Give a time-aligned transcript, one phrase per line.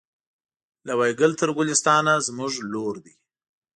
[0.87, 3.13] له وایګل تر ګلستانه زموږ لور دی